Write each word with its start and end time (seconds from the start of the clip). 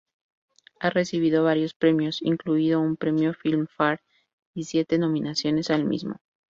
Ha 0.79 0.89
recibido 0.89 1.43
varios 1.43 1.75
premios, 1.75 2.23
incluido 2.23 2.81
un 2.81 2.97
premio 2.97 3.35
Filmfare 3.35 4.01
y 4.55 4.63
siete 4.63 4.97
nominaciones 4.97 5.69
al 5.69 5.85
mismo. 5.85 6.17